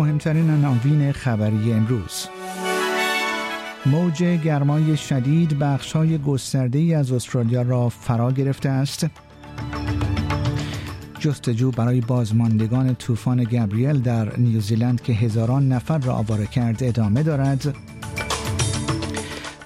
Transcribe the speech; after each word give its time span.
مهمترین 0.00 0.50
عناوین 0.50 1.12
خبری 1.12 1.72
امروز. 1.72 2.26
موج 3.86 4.24
گرمای 4.24 4.96
شدید 4.96 5.58
بخشای 5.58 6.18
گسترده 6.18 6.78
ای 6.78 6.94
از 6.94 7.12
استرالیا 7.12 7.62
را 7.62 7.88
فرا 7.88 8.32
گرفته 8.32 8.68
است. 8.68 9.06
جستجو 11.18 11.70
برای 11.70 12.00
بازماندگان 12.00 12.94
طوفان 12.94 13.44
گابریل 13.44 14.00
در 14.00 14.36
نیوزیلند 14.38 15.02
که 15.02 15.12
هزاران 15.12 15.68
نفر 15.68 15.98
را 15.98 16.14
آواره 16.14 16.46
کرد 16.46 16.84
ادامه 16.84 17.22
دارد. 17.22 17.74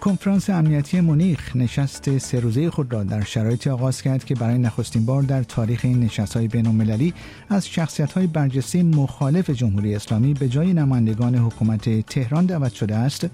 کنفرانس 0.04 0.50
امنیتی 0.50 1.00
مونیخ 1.00 1.56
نشست 1.56 2.18
سه 2.18 2.40
روزه 2.40 2.70
خود 2.70 2.92
را 2.92 3.04
در 3.04 3.24
شرایطی 3.24 3.70
آغاز 3.70 4.02
کرد 4.02 4.24
که 4.24 4.34
برای 4.34 4.58
نخستین 4.58 5.06
بار 5.06 5.22
در 5.22 5.42
تاریخ 5.42 5.80
این 5.84 6.00
نشست 6.00 6.36
های 6.36 6.48
بین 6.48 7.12
از 7.48 7.68
شخصیت 7.68 8.12
های 8.12 8.26
برجسته 8.26 8.82
مخالف 8.82 9.50
جمهوری 9.50 9.94
اسلامی 9.94 10.34
به 10.34 10.48
جای 10.48 10.72
نمایندگان 10.72 11.34
حکومت 11.34 12.06
تهران 12.06 12.46
دعوت 12.46 12.74
شده 12.74 12.96
است 12.96 13.26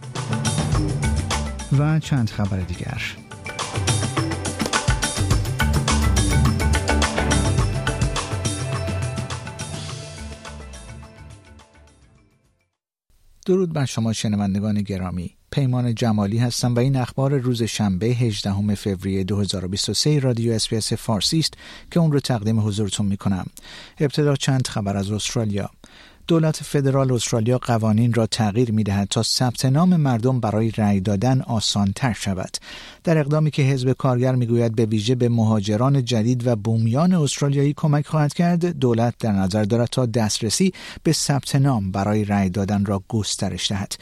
و 1.79 1.99
چند 1.99 2.31
خبر 2.31 2.61
دیگر. 2.61 3.03
درود 13.47 13.73
بر 13.73 13.85
شما 13.85 14.13
شنوندگان 14.13 14.83
گرامی. 14.83 15.40
پیمان 15.53 15.95
جمالی 15.95 16.39
هستم 16.39 16.75
و 16.75 16.79
این 16.79 16.97
اخبار 16.97 17.39
روز 17.39 17.63
شنبه 17.63 18.07
18 18.07 18.75
فوریه 18.75 19.25
2023 19.25 20.19
رادیو 20.19 20.53
اسپیس 20.53 20.93
فارسی 20.93 21.39
است 21.39 21.55
که 21.91 22.01
اون 22.01 22.13
رو 22.13 22.21
تقدیم 22.21 22.61
حضورتون 22.61 23.07
می 23.07 23.17
کنم. 23.17 23.47
ابتدا 24.01 24.37
چند 24.37 24.67
خبر 24.67 24.97
از 24.97 25.11
استرالیا. 25.11 25.71
دولت 26.31 26.63
فدرال 26.63 27.13
استرالیا 27.13 27.59
قوانین 27.59 28.13
را 28.13 28.27
تغییر 28.27 28.73
می 28.73 28.83
دهد 28.83 29.09
تا 29.09 29.23
ثبت 29.23 29.65
نام 29.65 29.97
مردم 29.97 30.41
برای 30.41 30.71
رأی 30.71 31.01
دادن 31.01 31.41
آسان 31.41 31.93
تر 31.97 32.13
شود. 32.13 32.57
در 33.05 33.19
اقدامی 33.19 33.51
که 33.51 33.63
حزب 33.63 33.93
کارگر 33.93 34.35
می‌گوید 34.35 34.75
به 34.75 34.87
ویژه 34.87 35.15
به 35.15 35.29
مهاجران 35.29 36.05
جدید 36.05 36.47
و 36.47 36.57
بومیان 36.57 37.13
استرالیایی 37.13 37.75
کمک 37.77 38.07
خواهد 38.07 38.35
کرد 38.35 38.67
دولت 38.67 39.15
در 39.19 39.33
نظر 39.33 39.65
دارد 39.65 39.89
تا 39.89 40.07
دسترسی 40.07 40.73
به 41.03 41.13
ثبت 41.13 41.57
نام 41.57 41.91
برای 41.91 42.25
رأی 42.25 42.49
دادن 42.49 42.85
را 42.85 43.03
گسترش 43.09 43.71
دهد 43.71 43.95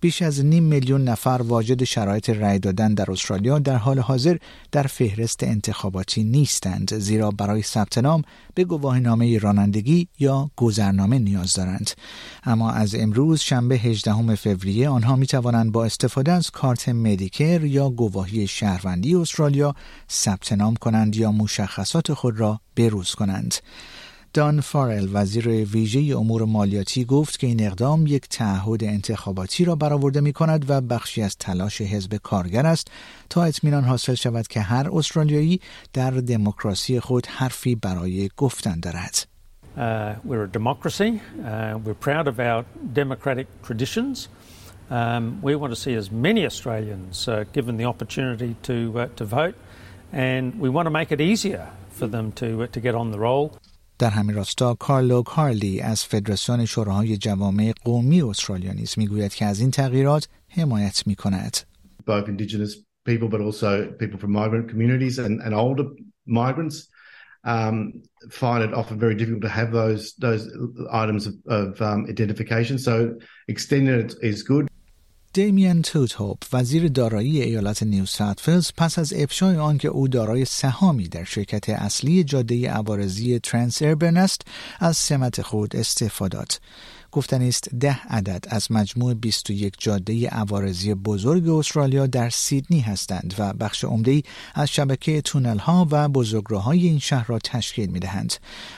بیش 0.00 0.22
از 0.22 0.44
نیم 0.44 0.62
میلیون 0.62 1.04
نفر 1.04 1.40
واجد 1.44 1.84
شرایط 1.84 2.30
رأی 2.30 2.58
دادن 2.58 2.94
در 2.94 3.10
استرالیا 3.10 3.58
در 3.58 3.76
حال 3.76 3.98
حاضر 3.98 4.36
در 4.72 4.82
فهرست 4.82 5.42
انتخاباتی 5.42 6.24
نیستند 6.24 6.98
زیرا 6.98 7.30
برای 7.30 7.62
ثبت 7.62 7.98
نام 7.98 8.22
به 8.54 8.64
گواهینامه 8.64 9.38
رانندگی 9.38 10.08
یا 10.18 10.50
گذرنامه 10.56 11.18
نیاز 11.18 11.52
دارند 11.52 11.75
اما 12.44 12.70
از 12.70 12.94
امروز 12.94 13.40
شنبه 13.40 13.74
18 13.74 14.34
فوریه 14.34 14.88
آنها 14.88 15.16
می 15.16 15.26
توانند 15.26 15.72
با 15.72 15.84
استفاده 15.84 16.32
از 16.32 16.50
کارت 16.50 16.88
مدیکر 16.88 17.64
یا 17.64 17.90
گواهی 17.90 18.46
شهروندی 18.46 19.14
استرالیا 19.14 19.74
ثبت 20.10 20.52
نام 20.52 20.74
کنند 20.74 21.16
یا 21.16 21.32
مشخصات 21.32 22.12
خود 22.12 22.40
را 22.40 22.60
بروز 22.76 23.14
کنند. 23.14 23.54
دان 24.36 24.60
فارل 24.60 25.08
وزیر 25.12 25.48
ویژه 25.48 26.16
امور 26.16 26.44
مالیاتی 26.44 27.04
گفت 27.04 27.38
که 27.38 27.46
این 27.46 27.66
اقدام 27.66 28.06
یک 28.06 28.28
تعهد 28.28 28.84
انتخاباتی 28.84 29.64
را 29.64 29.74
برآورده 29.74 30.20
می 30.20 30.32
کند 30.32 30.70
و 30.70 30.80
بخشی 30.80 31.22
از 31.22 31.36
تلاش 31.36 31.80
حزب 31.80 32.16
کارگر 32.16 32.66
است 32.66 32.88
تا 33.30 33.44
اطمینان 33.44 33.84
حاصل 33.84 34.14
شود 34.14 34.46
که 34.46 34.60
هر 34.60 34.90
استرالیایی 34.92 35.60
در 35.92 36.10
دموکراسی 36.10 37.00
خود 37.00 37.26
حرفی 37.26 37.74
برای 37.74 38.30
گفتن 38.36 38.80
دارد. 38.80 39.35
Uh, 39.77 40.15
we're 40.23 40.43
a 40.43 40.49
democracy. 40.49 41.21
Uh, 41.45 41.79
we're 41.83 41.93
proud 41.93 42.27
of 42.27 42.39
our 42.39 42.65
democratic 42.93 43.47
traditions. 43.63 44.27
Um, 44.89 45.41
we 45.41 45.55
want 45.55 45.71
to 45.71 45.79
see 45.79 45.95
as 45.95 46.11
many 46.11 46.45
Australians 46.45 47.27
uh, 47.27 47.45
given 47.53 47.77
the 47.77 47.85
opportunity 47.85 48.55
to, 48.63 48.99
uh, 48.99 49.07
to 49.15 49.23
vote, 49.23 49.55
and 50.11 50.59
we 50.59 50.69
want 50.69 50.87
to 50.87 50.91
make 50.91 51.11
it 51.13 51.21
easier 51.21 51.69
for 51.91 52.07
them 52.07 52.33
to, 52.33 52.63
uh, 52.63 52.67
to 52.67 52.79
get 52.81 52.95
on 52.95 53.11
the 53.11 53.19
roll. 53.19 53.51
در 53.99 54.09
همین 54.09 54.35
راستا 54.35 54.73
کارلو 54.73 55.23
کارلی 55.23 55.81
از 55.81 56.05
فدراسیون 56.05 56.65
شوراهای 56.65 57.17
جوامع 57.17 57.73
قومی 57.83 58.21
استرالیا 58.21 58.73
نیز 58.73 58.93
میگوید 58.97 59.33
که 59.33 59.45
از 59.45 59.59
این 59.59 59.71
تغییرات 59.71 60.27
حمایت 60.49 61.07
می 61.07 61.15
کند. 61.15 61.57
Both 62.05 62.27
indigenous 62.27 62.75
people 63.05 63.27
but 63.29 63.41
also 63.41 63.87
people 63.99 64.19
from 64.19 64.31
migrant 64.31 64.69
communities 64.69 65.19
and, 65.19 65.41
and 65.41 65.53
older 65.53 65.85
migrants 66.25 66.89
um, 67.46 68.02
find 68.30 68.62
it 68.64 68.74
often 68.74 68.98
very 68.98 69.14
difficult 69.14 69.42
to 69.42 69.48
have 69.48 69.72
those 69.72 70.14
those 70.26 70.42
items 70.90 71.26
of, 71.26 71.34
of 71.46 71.80
um, 71.80 72.06
identification. 72.08 72.76
So 72.78 72.94
extending 73.48 73.94
it 73.94 74.14
is 74.22 74.42
good. 74.42 74.68
دیمین 75.32 75.82
توتوپ 75.82 76.38
وزیر 76.52 76.88
دارایی 76.88 77.42
ایالت 77.42 77.82
نیو 77.82 78.06
ساوت 78.06 78.72
پس 78.76 78.98
از 78.98 79.12
افشای 79.12 79.56
آنکه 79.56 79.88
او 79.88 80.08
دارای 80.08 80.44
سهامی 80.44 81.08
در 81.08 81.24
شرکت 81.24 81.68
اصلی 81.68 82.24
جاده 82.24 82.70
عوارضی 82.70 83.38
ترانس 83.38 83.82
اربن 83.82 84.16
است 84.16 84.42
از 84.80 84.96
سمت 84.96 85.42
خود 85.42 85.76
استفاده 85.76 86.38
داد 86.38 86.52
گفتن 87.16 87.42
است 87.42 87.68
ده 87.74 87.98
عدد 88.08 88.44
از 88.48 88.72
مجموع 88.72 89.14
21 89.14 89.74
جاده 89.78 90.28
عوارضی 90.28 90.94
بزرگ 90.94 91.48
استرالیا 91.48 92.06
در 92.06 92.30
سیدنی 92.30 92.80
هستند 92.80 93.34
و 93.38 93.52
بخش 93.52 93.84
عمده 93.84 94.22
از 94.54 94.70
شبکه 94.70 95.20
تونل 95.20 95.58
ها 95.58 95.88
و 95.90 96.08
بزرگراهای 96.08 96.86
این 96.86 96.98
شهر 96.98 97.26
را 97.26 97.38
تشکیل 97.38 97.90
می 97.90 98.00
دهند. 98.00 98.34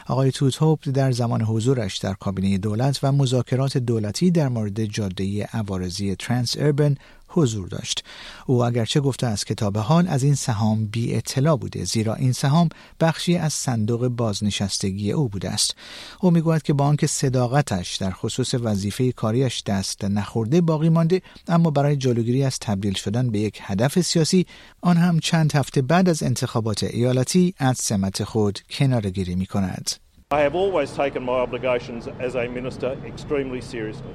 آقای 0.07 0.33
توت 0.33 0.89
در 0.89 1.13
زمان 1.13 1.43
حضورش 1.43 1.99
در 1.99 2.15
کابینه 2.15 2.59
دولت 2.59 3.01
و 3.03 3.13
مذاکرات 3.13 3.79
دولتی 3.79 4.31
در 4.31 4.49
مورد 4.49 4.85
جاده 4.85 5.45
عوارضی 5.45 6.15
ترانس 6.15 6.55
اربن 6.59 6.97
حضور 7.29 7.69
داشت 7.69 8.05
او 8.47 8.65
اگرچه 8.65 9.01
گفته 9.01 9.27
است 9.27 9.47
که 9.47 9.55
تا 9.55 9.71
به 9.71 9.81
حال 9.81 10.09
از 10.09 10.23
این 10.23 10.35
سهام 10.35 10.87
بی 10.87 11.15
اطلاع 11.15 11.57
بوده 11.57 11.85
زیرا 11.85 12.15
این 12.15 12.33
سهام 12.33 12.69
بخشی 13.01 13.37
از 13.37 13.53
صندوق 13.53 14.09
بازنشستگی 14.09 15.13
او 15.13 15.29
بوده 15.29 15.51
است 15.51 15.77
او 16.21 16.31
می‌گوید 16.31 16.63
که 16.63 16.73
با 16.73 16.97
صداقتش 17.07 17.97
در 17.97 18.11
خصوص 18.11 18.55
وظیفه 18.55 19.13
کاریش 19.13 19.63
دست 19.63 20.05
نخورده 20.05 20.61
باقی 20.61 20.89
مانده 20.89 21.23
اما 21.49 21.71
برای 21.71 21.97
جلوگیری 21.97 22.45
از 22.45 22.59
تبدیل 22.59 22.95
شدن 22.95 23.31
به 23.31 23.39
یک 23.39 23.59
هدف 23.63 24.01
سیاسی 24.01 24.47
آن 24.81 24.97
هم 24.97 25.19
چند 25.19 25.53
هفته 25.53 25.83
بعد 25.83 26.09
از 26.09 26.23
انتخابات 26.23 26.85
ایالتی 26.85 27.55
از 27.59 27.79
سمت 27.79 28.25
خود 28.25 28.59
کنارگیری 28.71 29.35
می 29.35 29.47
کند. 29.47 29.91
I 30.31 30.41
have 30.41 30.55
always 30.55 30.93
taken 30.93 31.23
my 31.25 31.39
obligations 31.47 32.07
as 32.27 32.35
a 32.35 32.47
minister 32.49 32.91
extremely 33.07 33.63
seriously. 33.63 34.15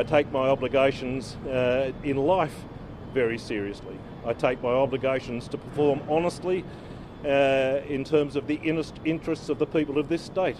I 0.00 0.02
take 0.02 0.30
my 0.30 0.46
obligations 0.56 1.36
uh, 1.48 2.10
in 2.10 2.16
life 2.34 2.56
very 3.14 3.38
seriously. 3.38 3.96
I 4.30 4.32
take 4.46 4.58
my 4.62 4.74
obligations 4.86 5.48
to 5.48 5.56
perform 5.56 5.98
honestly 6.16 6.58
uh, 7.24 7.94
in 7.96 8.04
terms 8.04 8.36
of 8.36 8.46
the 8.46 8.58
interests 9.04 9.48
of 9.48 9.58
the 9.58 9.66
people 9.76 9.96
of 9.98 10.08
this 10.08 10.22
state. 10.22 10.56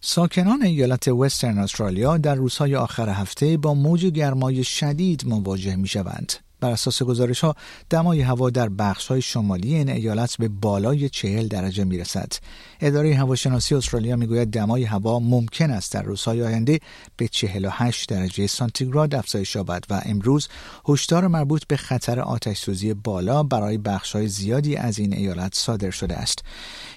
ساکنان 0.00 0.62
ایالت 0.62 1.08
وسترن 1.08 1.58
استرالیا 1.58 2.16
در 2.16 2.34
روزهای 2.34 2.76
آخر 2.76 3.08
هفته 3.08 3.56
با 3.56 3.74
موج 3.74 4.06
گرمای 4.06 4.64
شدید 4.64 5.24
مواجه 5.26 5.76
می 5.76 5.88
شوند. 5.88 6.32
بر 6.60 6.70
اساس 6.70 7.02
گزارش 7.02 7.40
ها 7.40 7.54
دمای 7.90 8.20
هوا 8.20 8.50
در 8.50 8.68
بخش 8.68 9.06
های 9.06 9.22
شمالی 9.22 9.74
این 9.74 9.88
ایالت 9.88 10.36
به 10.36 10.48
بالای 10.48 11.08
چهل 11.08 11.48
درجه 11.48 11.84
می 11.84 11.98
رسد. 11.98 12.32
اداره 12.80 13.14
هواشناسی 13.14 13.74
استرالیا 13.74 14.16
می 14.16 14.26
گوید 14.26 14.50
دمای 14.50 14.84
هوا 14.84 15.18
ممکن 15.18 15.70
است 15.70 15.92
در 15.92 16.02
روزهای 16.02 16.42
آینده 16.42 16.78
به 17.16 17.28
48 17.28 18.08
درجه 18.08 18.46
سانتیگراد 18.46 19.14
افزایش 19.14 19.54
یابد 19.54 19.84
و 19.90 20.02
امروز 20.04 20.48
هشدار 20.88 21.26
مربوط 21.26 21.62
به 21.68 21.76
خطر 21.76 22.20
آتش 22.20 22.58
سوزی 22.58 22.94
بالا 22.94 23.42
برای 23.42 23.78
بخش 23.78 24.12
های 24.12 24.28
زیادی 24.28 24.76
از 24.76 24.98
این 24.98 25.12
ایالت 25.12 25.54
صادر 25.54 25.90
شده 25.90 26.16
است. 26.16 26.44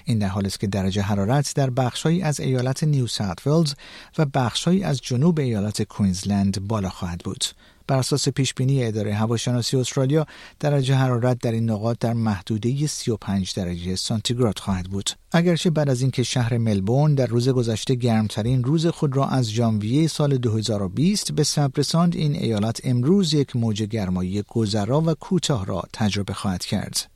این 0.04 0.18
در 0.18 0.28
حالی 0.28 0.46
است 0.46 0.60
که 0.60 0.66
درجه 0.66 1.02
حرارت 1.02 1.52
در 1.54 1.70
بخشهایی 1.70 2.22
از 2.22 2.40
ایالت 2.40 2.84
نیو 2.84 3.06
ساوت 3.06 3.46
ولز 3.46 3.74
و 4.18 4.24
بخشهایی 4.24 4.84
از 4.84 5.00
جنوب 5.00 5.38
ایالت 5.38 5.82
کوینزلند 5.82 6.68
بالا 6.68 6.88
خواهد 6.88 7.20
بود. 7.24 7.44
بر 7.86 7.98
اساس 7.98 8.28
پیش 8.28 8.54
بینی 8.54 8.84
اداره 8.84 9.14
هواشناسی 9.14 9.76
استرالیا 9.76 10.26
درجه 10.60 10.94
حرارت 10.94 11.38
در 11.38 11.52
این 11.52 11.70
نقاط 11.70 11.98
در 11.98 12.12
محدوده 12.12 12.86
35 12.86 13.54
درجه 13.54 13.96
سانتیگراد 13.96 14.58
خواهد 14.58 14.84
بود. 14.84 15.10
اگرچه 15.32 15.70
بعد 15.70 15.88
از 15.88 16.02
اینکه 16.02 16.22
شهر 16.22 16.58
ملبورن 16.58 17.14
در 17.14 17.26
روز 17.26 17.48
گذشته 17.48 17.94
گرمترین 17.94 18.64
روز 18.64 18.86
خود 18.86 19.16
را 19.16 19.26
از 19.26 19.50
ژانویه 19.50 20.08
سال 20.08 20.38
2020 20.38 21.32
به 21.32 21.42
ثبت 21.42 21.78
رساند 21.78 22.16
این 22.16 22.36
ایالت 22.36 22.80
امروز 22.84 23.34
یک 23.34 23.56
موج 23.56 23.82
گرمایی 23.82 24.42
گذرا 24.48 25.00
و 25.00 25.14
کوتاه 25.14 25.66
را 25.66 25.82
تجربه 25.92 26.34
خواهد 26.34 26.64
کرد. 26.64 27.10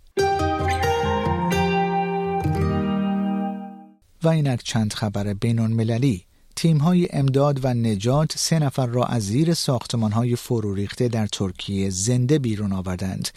و 4.23 4.29
اینک 4.29 4.63
چند 4.63 4.93
خبر 4.93 5.35
بین 5.35 5.59
المللی 5.59 6.26
تیم 6.57 6.79
های 6.79 7.09
امداد 7.13 7.65
و 7.65 7.75
نجات 7.75 8.33
سه 8.37 8.59
نفر 8.59 8.87
را 8.87 9.05
از 9.05 9.23
زیر 9.23 9.55
ساختمان 9.55 10.13
های 10.13 10.37
فرو 10.37 10.75
ریخته 10.75 11.09
در 11.09 11.27
ترکیه 11.27 11.91
زنده 11.91 12.39
بیرون 12.39 12.73
آوردند. 12.73 13.29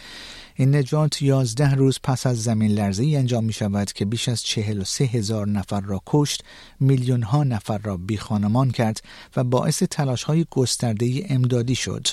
این 0.55 0.75
نجات 0.75 1.21
یازده 1.21 1.75
روز 1.75 1.99
پس 2.03 2.27
از 2.27 2.43
زمین 2.43 2.71
لرزه 2.71 3.03
ای 3.03 3.15
انجام 3.15 3.43
می 3.43 3.53
شود 3.53 3.91
که 3.91 4.05
بیش 4.05 4.29
از 4.29 4.43
چهل 4.43 4.81
و 4.81 4.83
سه 4.83 5.03
هزار 5.03 5.47
نفر 5.47 5.81
را 5.81 6.01
کشت 6.05 6.43
میلیون 6.79 7.23
ها 7.23 7.43
نفر 7.43 7.77
را 7.77 7.97
بی 7.97 8.17
خانمان 8.17 8.71
کرد 8.71 9.01
و 9.35 9.43
باعث 9.43 9.83
تلاش 9.83 10.23
های 10.23 10.45
گسترده 10.51 11.25
امدادی 11.29 11.75
شد 11.75 12.07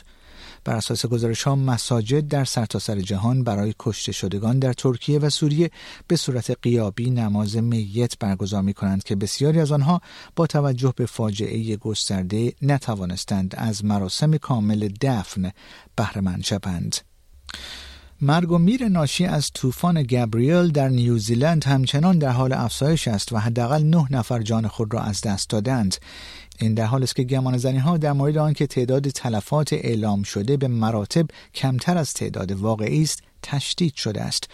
بر 0.66 0.76
اساس 0.76 1.06
گزارش 1.06 1.42
ها 1.42 1.56
مساجد 1.56 2.28
در 2.28 2.44
سرتاسر 2.44 2.94
سر 2.94 3.00
جهان 3.00 3.44
برای 3.44 3.74
کشته 3.78 4.12
شدگان 4.12 4.58
در 4.58 4.72
ترکیه 4.72 5.18
و 5.18 5.30
سوریه 5.30 5.70
به 6.08 6.16
صورت 6.16 6.50
قیابی 6.62 7.10
نماز 7.10 7.56
میت 7.56 8.18
برگزار 8.18 8.62
می 8.62 8.74
کنند 8.74 9.04
که 9.04 9.16
بسیاری 9.16 9.60
از 9.60 9.72
آنها 9.72 10.00
با 10.36 10.46
توجه 10.46 10.94
به 10.96 11.06
فاجعه 11.06 11.76
گسترده 11.76 12.52
نتوانستند 12.62 13.54
از 13.58 13.84
مراسم 13.84 14.36
کامل 14.36 14.88
دفن 15.00 15.50
بهرهمند 15.96 16.44
شوند. 16.44 16.96
مرگ 18.20 18.52
و 18.52 18.58
میر 18.58 18.88
ناشی 18.88 19.24
از 19.24 19.50
طوفان 19.54 20.02
گابریل 20.02 20.68
در 20.68 20.88
نیوزیلند 20.88 21.64
همچنان 21.64 22.18
در 22.18 22.30
حال 22.30 22.52
افزایش 22.52 23.08
است 23.08 23.32
و 23.32 23.38
حداقل 23.38 23.82
نه 23.82 24.06
نفر 24.10 24.42
جان 24.42 24.68
خود 24.68 24.94
را 24.94 25.00
از 25.00 25.20
دست 25.20 25.50
دادند. 25.50 25.96
این 26.58 26.74
در 26.74 26.84
حال 26.84 27.02
است 27.02 27.16
که 27.16 27.22
گمان 27.22 27.56
زنی 27.56 27.78
ها 27.78 27.96
در 27.96 28.12
مورد 28.12 28.38
آنکه 28.38 28.66
تعداد 28.66 29.08
تلفات 29.08 29.72
اعلام 29.72 30.22
شده 30.22 30.56
به 30.56 30.68
مراتب 30.68 31.26
کمتر 31.54 31.98
از 31.98 32.12
تعداد 32.12 32.52
واقعی 32.52 33.02
است 33.02 33.22
تشدید 33.42 33.94
شده 33.94 34.22
است. 34.22 34.48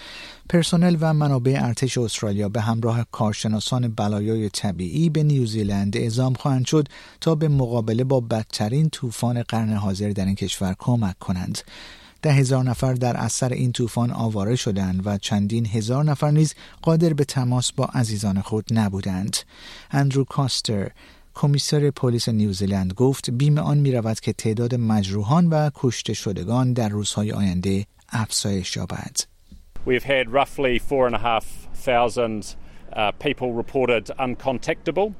پرسنل 0.48 0.96
و 1.00 1.14
منابع 1.14 1.58
ارتش 1.62 1.98
استرالیا 1.98 2.48
به 2.48 2.60
همراه 2.60 3.06
کارشناسان 3.12 3.88
بلایای 3.88 4.48
طبیعی 4.48 5.10
به 5.10 5.22
نیوزیلند 5.22 5.96
اعزام 5.96 6.34
خواهند 6.34 6.66
شد 6.66 6.88
تا 7.20 7.34
به 7.34 7.48
مقابله 7.48 8.04
با 8.04 8.20
بدترین 8.20 8.90
طوفان 8.90 9.42
قرن 9.42 9.72
حاضر 9.72 10.10
در 10.10 10.24
این 10.24 10.34
کشور 10.34 10.74
کمک 10.78 11.18
کنند. 11.18 11.58
ده 12.22 12.32
هزار 12.32 12.64
نفر 12.64 12.92
در 12.92 13.16
اثر 13.16 13.52
این 13.52 13.72
طوفان 13.72 14.10
آواره 14.10 14.56
شدند 14.56 15.06
و 15.06 15.18
چندین 15.18 15.66
هزار 15.66 16.04
نفر 16.04 16.30
نیز 16.30 16.54
قادر 16.82 17.12
به 17.12 17.24
تماس 17.24 17.72
با 17.72 17.84
عزیزان 17.84 18.40
خود 18.40 18.64
نبودند. 18.70 19.36
اندرو 19.90 20.24
کاستر 20.24 20.90
کمیسر 21.34 21.90
پلیس 21.90 22.28
نیوزیلند 22.28 22.92
گفت 22.92 23.30
بیم 23.30 23.58
آن 23.58 23.78
می 23.78 23.92
رود 23.92 24.20
که 24.20 24.32
تعداد 24.32 24.74
مجروحان 24.74 25.46
و 25.46 25.70
کشته 25.74 26.14
شدگان 26.14 26.72
در 26.72 26.88
روزهای 26.88 27.32
آینده 27.32 27.86
افزایش 28.12 28.76
یابد. 28.76 29.16
We've 29.86 30.04
had 30.04 30.30
roughly 30.30 30.78
four 30.78 31.06
and 31.06 31.14
a 31.14 31.18
half 31.18 31.46
thousand 31.84 32.54
uh, 32.92 33.10
people 33.26 33.52
reported 33.52 34.04
uncontactable. 34.18 35.14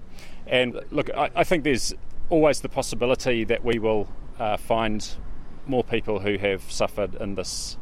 And 0.46 0.68
look, 0.90 1.08
I, 1.10 1.30
I 1.34 1.44
think 1.44 1.64
there's 1.64 1.94
always 2.30 2.60
the 2.60 2.68
possibility 2.68 3.44
that 3.44 3.64
we 3.64 3.78
will 3.78 4.06
uh, 4.38 4.56
find 4.56 5.00
more 5.66 5.84
people 5.84 6.20
who 6.20 6.38
have 6.38 6.70
suffered 6.70 7.14
in 7.16 7.34
this 7.34 7.76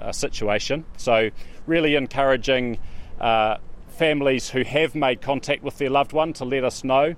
uh, 0.00 0.12
situation. 0.12 0.84
So, 0.96 1.30
really 1.66 1.94
encouraging 1.94 2.78
uh, 3.20 3.56
families 3.88 4.50
who 4.50 4.62
have 4.62 4.94
made 4.94 5.20
contact 5.20 5.62
with 5.62 5.78
their 5.78 5.90
loved 5.90 6.12
one 6.12 6.32
to 6.34 6.44
let 6.44 6.64
us 6.64 6.84
know. 6.84 7.14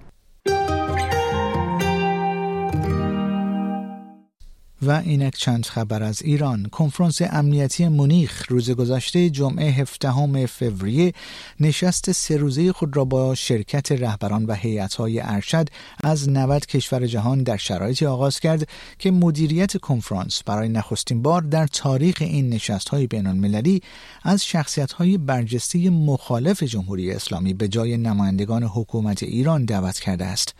و 4.83 4.91
اینک 4.91 5.35
چند 5.37 5.67
خبر 5.67 6.03
از 6.03 6.23
ایران. 6.23 6.69
کنفرانس 6.73 7.23
امنیتی 7.23 7.89
مونیخ 7.89 8.45
روز 8.49 8.71
گذشته 8.71 9.31
جمعه 9.31 9.71
17 9.71 10.47
فوریه 10.47 11.13
نشست 11.61 12.13
سه 12.13 12.37
روزه 12.37 12.73
خود 12.73 12.97
را 12.97 13.05
با 13.05 13.35
شرکت 13.35 13.93
رهبران 13.93 14.45
و 14.45 14.55
هیئت‌های 14.55 15.21
ارشد 15.21 15.69
از 16.05 16.29
90 16.29 16.67
کشور 16.67 17.07
جهان 17.07 17.43
در 17.43 17.57
شرایطی 17.57 18.07
آغاز 18.07 18.41
کرد 18.41 18.69
که 18.99 19.11
مدیریت 19.11 19.77
کنفرانس 19.77 20.43
برای 20.47 20.69
نخستین 20.69 21.23
بار 21.23 21.43
در 21.43 21.67
تاریخ 21.67 22.17
این 22.21 22.49
نشست‌های 22.49 23.07
بین‌المللی 23.07 23.83
از 24.23 24.45
شخصیت‌های 24.45 25.19
برجسته 25.19 25.91
مخالف 25.91 26.63
جمهوری 26.63 27.13
اسلامی 27.13 27.55
به 27.55 27.69
جای 27.69 27.97
نمایندگان 27.97 28.63
حکومت 28.63 29.23
ایران 29.23 29.65
دعوت 29.65 30.01
کرده 30.01 30.25
است. 30.25 30.55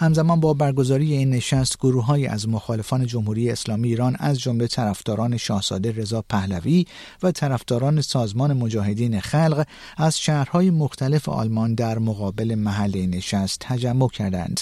همزمان 0.00 0.40
با 0.40 0.54
برگزاری 0.54 1.12
این 1.12 1.30
نشست 1.30 1.78
گروههایی 1.78 2.26
از 2.26 2.48
مخالفان 2.48 3.06
جمهوری 3.06 3.50
اسلامی 3.50 3.88
ایران 3.88 4.16
از 4.18 4.40
جمله 4.40 4.66
طرفداران 4.66 5.36
شاهزاده 5.36 5.92
رضا 5.92 6.22
پهلوی 6.22 6.86
و 7.22 7.32
طرفداران 7.32 8.00
سازمان 8.00 8.52
مجاهدین 8.52 9.20
خلق 9.20 9.66
از 9.96 10.18
شهرهای 10.20 10.70
مختلف 10.70 11.28
آلمان 11.28 11.74
در 11.74 11.98
مقابل 11.98 12.54
محل 12.54 13.06
نشست 13.06 13.56
تجمع 13.60 14.08
کردند. 14.08 14.60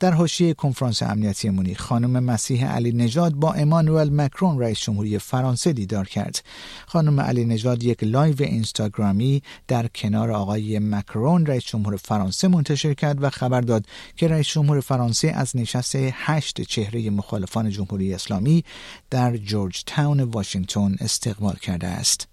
در 0.00 0.10
حاشیه 0.10 0.54
کنفرانس 0.54 1.02
امنیتی 1.02 1.50
مونیخ 1.50 1.80
خانم 1.80 2.24
مسیح 2.24 2.66
علی 2.66 2.92
نژاد 2.92 3.34
با 3.34 3.52
امانوئل 3.52 4.10
مکرون 4.12 4.60
رئیس 4.60 4.80
جمهوری 4.80 5.18
فرانسه 5.18 5.72
دیدار 5.72 6.08
کرد 6.08 6.42
خانم 6.86 7.20
علی 7.20 7.44
نژاد 7.44 7.82
یک 7.82 8.04
live 8.04 8.36
اینستاگرامی 8.38 9.42
در 9.68 9.86
کنار 9.86 10.30
آقای 10.30 10.78
مکرون 10.78 11.46
رئیس 11.46 11.64
جمهور 11.64 11.96
فرانسه 11.96 12.48
منتشر 12.48 12.94
کرد 12.94 13.22
و 13.22 13.30
خبر 13.30 13.60
داد 13.60 13.86
که 14.16 14.28
رئیس 14.28 14.48
جمهور 14.48 14.80
فرانسه 14.80 15.28
از 15.28 15.56
نشست 15.56 15.96
هشت 15.96 16.60
چهره 16.60 17.10
مخالفان 17.10 17.70
جمهوری 17.70 18.14
اسلامی 18.14 18.64
در 19.10 19.36
جورج 19.36 19.82
تاون 19.86 20.20
واشنگتن 20.20 20.96
استقبال 21.00 21.54
کرده 21.54 21.86
است. 21.86 22.28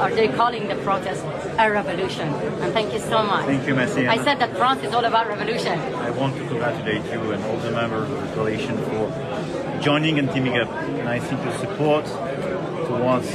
Are 0.00 0.14
they 0.14 0.28
calling 0.28 0.68
the 0.68 0.76
protest 0.76 1.24
a 1.58 1.70
revolution? 1.70 2.28
And 2.62 2.72
thank 2.72 2.92
you 2.92 2.98
so 2.98 3.22
much. 3.22 3.46
Thank 3.46 3.66
you, 3.66 3.74
Messi. 3.74 4.08
I 4.08 4.22
said 4.24 4.38
that 4.38 4.56
France 4.56 4.82
is 4.82 4.92
all 4.94 5.04
about 5.04 5.28
revolution. 5.28 5.78
I 5.78 6.10
want 6.10 6.36
to 6.36 6.46
congratulate 6.46 7.04
you 7.12 7.32
and 7.32 7.44
all 7.44 7.58
the 7.58 7.70
members 7.70 8.10
of 8.10 8.20
the 8.20 8.34
coalition 8.34 8.76
for 8.78 9.80
joining 9.80 10.18
and 10.18 10.30
teaming 10.32 10.56
up. 10.58 10.68
And 10.70 11.08
I 11.08 11.18
think 11.18 11.42
the 11.42 11.56
support 11.58 12.06
towards 12.86 13.28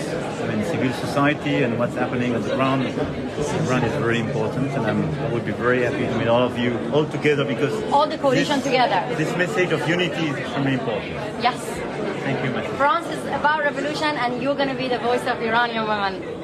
I 0.46 0.56
mean, 0.56 0.66
civil 0.66 0.92
society 0.94 1.64
and 1.64 1.80
what's 1.80 1.96
happening 1.96 2.36
on 2.36 2.42
the 2.42 2.56
ground, 2.56 2.84
the 2.86 3.64
ground 3.68 3.86
is 3.86 3.94
very 3.94 4.20
important. 4.20 4.72
And 4.72 4.86
I'm, 4.86 5.02
I 5.20 5.30
would 5.34 5.46
be 5.46 5.52
very 5.52 5.84
happy 5.84 6.06
to 6.06 6.18
meet 6.18 6.28
all 6.28 6.44
of 6.44 6.58
you 6.58 6.78
all 6.94 7.06
together 7.06 7.46
because 7.46 7.74
all 7.92 8.08
the 8.08 8.18
coalition 8.18 8.58
this, 8.58 8.66
together. 8.66 9.16
This 9.16 9.36
message 9.38 9.72
of 9.72 9.88
unity 9.88 10.28
is 10.30 10.38
extremely 10.38 10.74
important. 10.74 11.14
Yes. 11.42 11.60
Thank 12.26 12.44
you, 12.44 12.52
Messi. 12.52 12.76
France 12.78 13.08
is 13.08 13.24
about 13.28 13.60
revolution, 13.64 14.18
and 14.18 14.42
you're 14.42 14.56
going 14.56 14.70
to 14.70 14.76
be 14.76 14.88
the 14.88 14.98
voice 15.00 15.22
of 15.28 15.40
Iranian 15.42 15.84
women. 15.88 16.35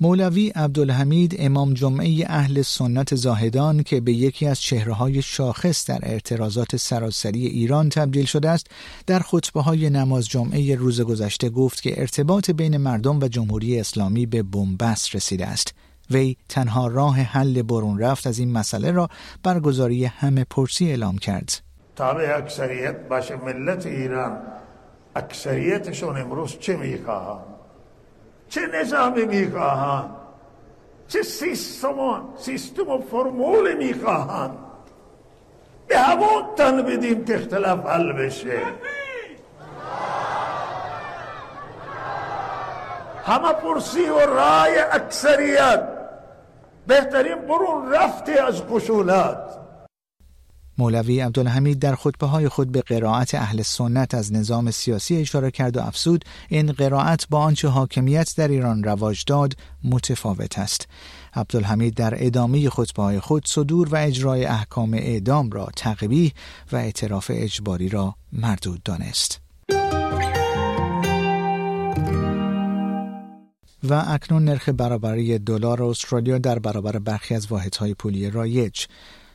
مولوی 0.00 0.48
عبدالحمید 0.48 1.36
امام 1.38 1.74
جمعه 1.74 2.24
اهل 2.26 2.62
سنت 2.62 3.14
زاهدان 3.14 3.82
که 3.82 4.00
به 4.00 4.12
یکی 4.12 4.46
از 4.46 4.60
چهرههای 4.60 5.22
شاخص 5.22 5.90
در 5.90 5.98
اعتراضات 6.02 6.76
سراسری 6.76 7.46
ایران 7.46 7.88
تبدیل 7.88 8.24
شده 8.24 8.50
است 8.50 8.66
در 9.06 9.18
خطبه 9.18 9.60
های 9.60 9.90
نماز 9.90 10.28
جمعه 10.28 10.74
روز 10.74 11.00
گذشته 11.00 11.50
گفت 11.50 11.82
که 11.82 12.00
ارتباط 12.00 12.50
بین 12.50 12.76
مردم 12.76 13.20
و 13.20 13.28
جمهوری 13.28 13.80
اسلامی 13.80 14.26
به 14.26 14.42
بنبست 14.42 15.14
رسیده 15.14 15.46
است. 15.46 15.74
وی 16.10 16.36
تنها 16.48 16.86
راه 16.86 17.16
حل 17.16 17.62
برون 17.62 17.98
رفت 17.98 18.26
از 18.26 18.38
این 18.38 18.52
مسئله 18.52 18.90
را 18.90 19.08
برگزاری 19.42 20.04
همه 20.04 20.46
پرسی 20.50 20.88
اعلام 20.88 21.18
کرد. 21.18 21.60
تابع 21.96 22.36
اکثریت 22.36 23.08
باشه 23.08 23.36
ملت 23.36 23.86
ایران 23.86 24.38
اکثریتشون 25.16 26.20
امروز 26.20 26.58
چه 26.58 26.76
می‌خواهند؟ 26.76 27.44
چه 28.48 28.60
نظامی 28.66 29.24
می‌خواهند؟ 29.24 30.10
چه 31.08 31.22
سیستم 31.22 32.24
سیستم 32.36 32.88
و 32.88 32.98
فرمول 32.98 33.76
می‌خواهند؟ 33.76 34.58
به 35.86 35.98
همون 35.98 36.42
تن 36.56 36.82
بدیم 36.82 37.24
که 37.24 37.34
اختلاف 37.34 37.86
حل 37.86 38.12
بشه. 38.12 38.58
همه 43.24 43.52
پرسی 43.52 44.04
و 44.04 44.18
رای 44.18 44.78
اکثریت. 44.92 45.88
بهترین 46.86 47.34
برون 47.34 47.92
رفته 47.92 48.32
از 48.42 48.66
قشولات 48.66 49.58
مولوی 50.78 51.20
عبدالحمید 51.20 51.78
در 51.78 51.94
خطبه 51.94 52.26
های 52.26 52.48
خود 52.48 52.72
به 52.72 52.80
قرائت 52.80 53.34
اهل 53.34 53.62
سنت 53.62 54.14
از 54.14 54.32
نظام 54.32 54.70
سیاسی 54.70 55.16
اشاره 55.16 55.50
کرد 55.50 55.76
و 55.76 55.80
افسود 55.80 56.24
این 56.48 56.72
قرائت 56.72 57.26
با 57.30 57.38
آنچه 57.38 57.68
حاکمیت 57.68 58.34
در 58.36 58.48
ایران 58.48 58.84
رواج 58.84 59.24
داد 59.26 59.56
متفاوت 59.84 60.58
است. 60.58 60.88
عبدالحمید 61.34 61.94
در 61.94 62.14
ادامه 62.16 62.70
خطبه 62.70 63.02
های 63.02 63.20
خود 63.20 63.46
صدور 63.46 63.88
و 63.88 63.96
اجرای 63.96 64.44
احکام 64.44 64.94
اعدام 64.94 65.50
را 65.50 65.68
تقبیح 65.76 66.32
و 66.72 66.76
اعتراف 66.76 67.30
اجباری 67.34 67.88
را 67.88 68.14
مردود 68.32 68.82
دانست. 68.82 69.40
و 73.88 74.04
اکنون 74.06 74.44
نرخ 74.44 74.68
برابری 74.68 75.38
دلار 75.38 75.82
استرالیا 75.82 76.38
در 76.38 76.58
برابر 76.58 76.98
برخی 76.98 77.34
از 77.34 77.46
واحدهای 77.46 77.94
پولی 77.94 78.30
رایج. 78.30 78.84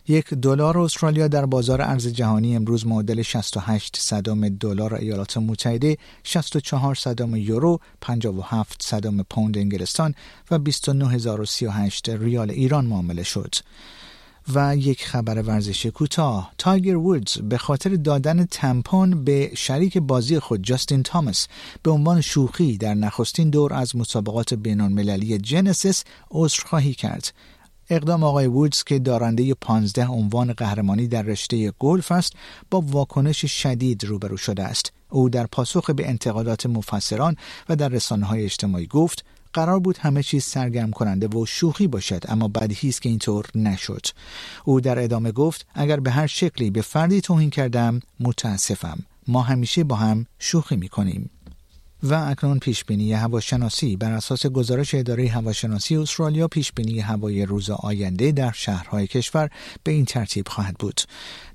یک 0.09 0.33
دلار 0.33 0.77
استرالیا 0.77 1.27
در 1.27 1.45
بازار 1.45 1.81
ارز 1.81 2.07
جهانی 2.07 2.55
امروز 2.55 2.87
معادل 2.87 3.21
68 3.21 3.97
صدم 3.99 4.49
دلار 4.49 4.95
ایالات 4.95 5.37
متحده، 5.37 5.97
64 6.23 6.95
صدم 6.95 7.35
یورو، 7.35 7.79
57 8.01 8.83
صدم 8.83 9.23
پوند 9.23 9.57
انگلستان 9.57 10.15
و 10.51 10.59
29038 10.59 12.09
ریال 12.09 12.51
ایران 12.51 12.85
معامله 12.85 13.23
شد. 13.23 13.55
و 14.53 14.77
یک 14.77 15.05
خبر 15.05 15.41
ورزشی 15.41 15.91
کوتاه 15.91 16.51
تایگر 16.57 16.97
وودز 16.97 17.37
به 17.37 17.57
خاطر 17.57 17.89
دادن 17.89 18.45
تمپون 18.45 19.23
به 19.23 19.51
شریک 19.55 19.97
بازی 19.97 20.39
خود 20.39 20.63
جاستین 20.63 21.03
تامس 21.03 21.47
به 21.83 21.91
عنوان 21.91 22.21
شوخی 22.21 22.77
در 22.77 22.93
نخستین 22.93 23.49
دور 23.49 23.73
از 23.73 23.95
مسابقات 23.95 24.53
بینالمللی 24.53 25.37
جنسیس 25.37 26.03
عذرخواهی 26.31 26.93
کرد 26.93 27.33
اقدام 27.89 28.23
آقای 28.23 28.47
وودز 28.47 28.83
که 28.83 28.99
دارنده 28.99 29.53
15 29.53 30.07
عنوان 30.07 30.53
قهرمانی 30.53 31.07
در 31.07 31.21
رشته 31.21 31.71
گلف 31.71 32.11
است 32.11 32.33
با 32.71 32.81
واکنش 32.81 33.45
شدید 33.45 34.03
روبرو 34.03 34.37
شده 34.37 34.63
است. 34.63 34.93
او 35.09 35.29
در 35.29 35.45
پاسخ 35.45 35.89
به 35.89 36.09
انتقادات 36.09 36.65
مفسران 36.65 37.35
و 37.69 37.75
در 37.75 37.89
رسانه 37.89 38.25
های 38.25 38.43
اجتماعی 38.43 38.87
گفت 38.87 39.25
قرار 39.53 39.79
بود 39.79 39.97
همه 39.97 40.23
چیز 40.23 40.43
سرگرم 40.43 40.91
کننده 40.91 41.27
و 41.27 41.45
شوخی 41.45 41.87
باشد 41.87 42.23
اما 42.27 42.47
بدیهی 42.47 42.89
است 42.89 43.01
که 43.01 43.09
اینطور 43.09 43.45
نشد. 43.55 44.05
او 44.65 44.81
در 44.81 44.99
ادامه 44.99 45.31
گفت 45.31 45.67
اگر 45.73 45.99
به 45.99 46.11
هر 46.11 46.27
شکلی 46.27 46.69
به 46.69 46.81
فردی 46.81 47.21
توهین 47.21 47.49
کردم 47.49 47.99
متاسفم. 48.19 48.99
ما 49.27 49.41
همیشه 49.41 49.83
با 49.83 49.95
هم 49.95 50.25
شوخی 50.39 50.75
می 50.75 50.89
کنیم 50.89 51.29
و 52.03 52.13
اکنون 52.13 52.59
پیش 52.59 52.85
بینی 52.85 53.13
هواشناسی 53.13 53.95
بر 53.95 54.11
اساس 54.11 54.45
گزارش 54.45 54.95
اداره 54.95 55.27
هواشناسی 55.27 55.97
استرالیا 55.97 56.47
پیش 56.47 56.71
بینی 56.71 56.99
هوای 56.99 57.45
روز 57.45 57.69
آینده 57.69 58.31
در 58.31 58.51
شهرهای 58.51 59.07
کشور 59.07 59.49
به 59.83 59.91
این 59.91 60.05
ترتیب 60.05 60.47
خواهد 60.47 60.75
بود. 60.77 61.01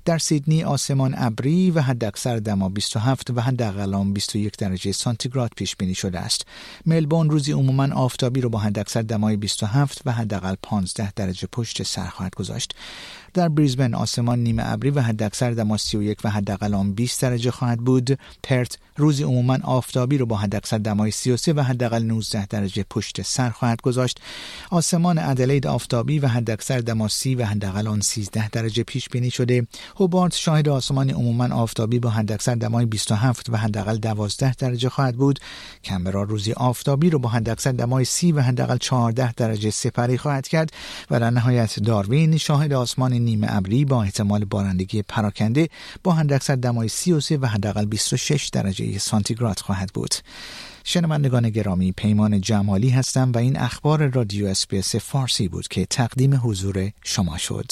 در 0.05 0.17
سیدنی 0.17 0.63
آسمان 0.63 1.15
ابری 1.17 1.71
و 1.71 1.81
حداکثر 1.81 2.37
دما 2.37 2.69
27 2.69 3.29
و 3.31 3.41
حداقل 3.41 4.13
21 4.13 4.57
درجه 4.57 4.91
سانتیگراد 4.91 5.51
پیش 5.57 5.75
بینی 5.75 5.95
شده 5.95 6.19
است. 6.19 6.45
ملبورن 6.85 7.29
روزی 7.29 7.51
عموما 7.51 7.93
آفتابی 7.93 8.41
رو 8.41 8.49
با 8.49 8.59
حداکثر 8.59 9.01
دمای 9.01 9.35
27 9.35 10.01
و 10.05 10.11
حداقل 10.11 10.55
15 10.61 11.13
درجه 11.15 11.47
پشت 11.51 11.83
سر 11.83 12.07
خواهد 12.07 12.35
گذاشت. 12.35 12.75
در 13.33 13.49
بریزبن 13.49 13.93
آسمان 13.93 14.39
نیمه 14.39 14.63
ابری 14.65 14.89
و 14.89 15.01
حداکثر 15.01 15.51
دما 15.51 15.77
31 15.77 16.17
و 16.23 16.29
حداقل 16.29 16.83
20 16.83 17.21
درجه 17.21 17.51
خواهد 17.51 17.79
بود. 17.79 18.19
پرت 18.43 18.77
روزی 18.97 19.23
عموما 19.23 19.57
آفتابی 19.63 20.17
رو 20.17 20.25
با 20.25 20.35
حداکثر 20.35 20.77
دمای 20.77 21.11
33 21.11 21.53
و 21.53 21.61
حداقل 21.61 22.03
19 22.03 22.45
درجه 22.45 22.85
پشت 22.89 23.21
سر 23.21 23.49
خواهد 23.49 23.81
گذاشت. 23.81 24.19
آسمان 24.69 25.17
ادلید 25.17 25.67
آفتابی 25.67 26.19
و 26.19 26.27
حداکثر 26.27 26.79
دما 26.79 27.07
30 27.07 27.35
و 27.35 27.45
حداقل 27.45 27.99
13 28.01 28.49
درجه 28.49 28.83
پیش 28.83 29.09
بینی 29.09 29.31
شده. 29.31 29.67
هوبارت 29.99 30.35
شاهد 30.35 30.69
آسمان 30.69 31.09
عموما 31.09 31.55
آفتابی 31.55 31.99
با 31.99 32.09
حداکثر 32.09 32.55
دمای 32.55 32.85
27 32.85 33.49
و 33.49 33.57
حداقل 33.57 33.97
12 33.97 34.53
درجه 34.53 34.89
خواهد 34.89 35.15
بود. 35.15 35.39
کمبرا 35.83 36.23
روزی 36.23 36.53
آفتابی 36.53 37.09
رو 37.09 37.19
با 37.19 37.29
حداکثر 37.29 37.71
دمای 37.71 38.05
30 38.05 38.31
و 38.31 38.41
حداقل 38.41 38.77
14 38.77 39.33
درجه 39.33 39.69
سپری 39.69 40.17
خواهد 40.17 40.47
کرد 40.47 40.71
و 41.11 41.19
در 41.19 41.29
نهایت 41.29 41.79
داروین 41.79 42.37
شاهد 42.37 42.73
آسمان 42.73 43.13
نیمه 43.13 43.47
ابری 43.49 43.85
با 43.85 44.03
احتمال 44.03 44.45
بارندگی 44.45 45.01
پراکنده 45.01 45.69
با 46.03 46.11
حداکثر 46.11 46.55
دمای 46.55 46.87
33 46.87 47.37
و 47.37 47.45
حداقل 47.45 47.85
26 47.85 48.47
درجه 48.47 48.97
سانتیگراد 48.97 49.59
خواهد 49.59 49.91
بود. 49.93 50.15
شنوندگان 50.83 51.49
گرامی 51.49 51.91
پیمان 51.91 52.41
جمالی 52.41 52.89
هستم 52.89 53.31
و 53.31 53.37
این 53.37 53.57
اخبار 53.57 54.07
رادیو 54.07 54.47
اسپیس 54.47 54.95
فارسی 54.95 55.47
بود 55.47 55.67
که 55.67 55.85
تقدیم 55.85 56.41
حضور 56.43 56.91
شما 57.03 57.37
شد. 57.37 57.71